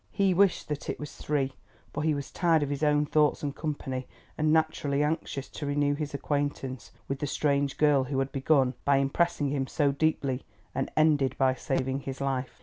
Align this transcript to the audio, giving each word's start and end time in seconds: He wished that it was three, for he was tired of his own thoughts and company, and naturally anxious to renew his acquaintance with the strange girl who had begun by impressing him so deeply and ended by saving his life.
He 0.09 0.33
wished 0.33 0.67
that 0.69 0.89
it 0.89 0.99
was 0.99 1.15
three, 1.15 1.53
for 1.93 2.01
he 2.01 2.15
was 2.15 2.31
tired 2.31 2.63
of 2.63 2.71
his 2.71 2.81
own 2.81 3.05
thoughts 3.05 3.43
and 3.43 3.55
company, 3.55 4.07
and 4.35 4.51
naturally 4.51 5.03
anxious 5.03 5.47
to 5.49 5.67
renew 5.67 5.93
his 5.93 6.15
acquaintance 6.15 6.91
with 7.07 7.19
the 7.19 7.27
strange 7.27 7.77
girl 7.77 8.05
who 8.05 8.17
had 8.17 8.31
begun 8.31 8.73
by 8.83 8.97
impressing 8.97 9.49
him 9.49 9.67
so 9.67 9.91
deeply 9.91 10.43
and 10.73 10.91
ended 10.97 11.37
by 11.37 11.53
saving 11.53 11.99
his 11.99 12.19
life. 12.19 12.59